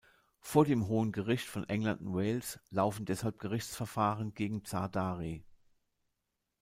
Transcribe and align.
Vor 0.39 0.65
dem 0.65 0.87
Hohen 0.87 1.11
Gericht 1.11 1.45
von 1.47 1.69
England 1.69 2.01
und 2.01 2.15
Wales 2.15 2.59
laufen 2.71 3.05
deshalb 3.05 3.37
Gerichtsverfahren 3.37 4.33
gegen 4.33 4.65
Zardari. 4.65 5.45